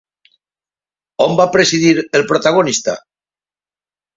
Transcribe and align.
On 1.27 1.35
va 1.41 1.47
presidir 1.57 1.91
el 2.21 2.25
protagonista? 2.33 2.97